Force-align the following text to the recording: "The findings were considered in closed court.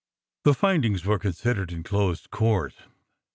"The 0.45 0.55
findings 0.55 1.05
were 1.05 1.19
considered 1.19 1.71
in 1.71 1.83
closed 1.83 2.31
court. 2.31 2.73